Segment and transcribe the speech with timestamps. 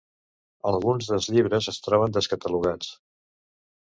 [0.69, 2.91] Alguns dels llibres es troben descatalogats.